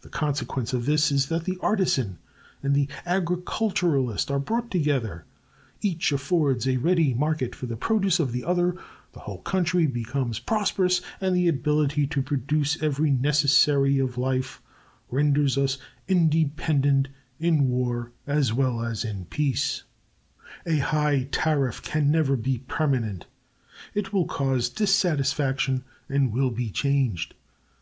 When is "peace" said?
19.26-19.82